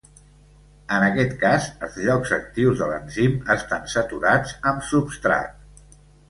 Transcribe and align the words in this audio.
En 0.95 1.03
aquest 1.07 1.35
cas, 1.43 1.67
els 1.87 1.99
llocs 2.05 2.31
actius 2.37 2.79
de 2.81 2.87
l'enzim 2.93 3.37
estan 3.57 3.87
saturats 3.95 4.57
amb 4.73 4.89
substrat. 4.95 5.95